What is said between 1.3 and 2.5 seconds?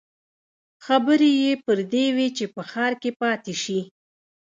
يې پر دې وې چې